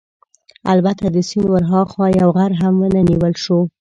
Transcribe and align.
البته 0.73 1.05
د 1.15 1.17
سیند 1.29 1.47
ورهاخوا 1.51 2.05
یو 2.21 2.29
غر 2.37 2.51
هم 2.61 2.73
ونه 2.79 3.01
نیول 3.09 3.33
شو. 3.43 3.57